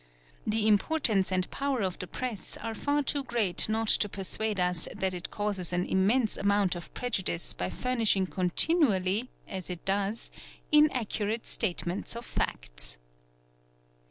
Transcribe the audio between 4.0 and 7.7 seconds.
pursuade us that it causes an immense amount of prejudice by